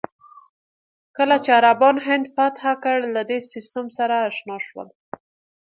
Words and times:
کله 1.17 1.35
چې 1.43 1.49
عربان 1.59 1.95
هند 2.07 2.25
فتح 2.35 2.63
کړل، 2.83 3.01
له 3.15 3.21
دې 3.29 3.39
سیستم 3.53 3.85
سره 3.97 4.15
اشنا 4.29 4.57
شول. 4.67 4.87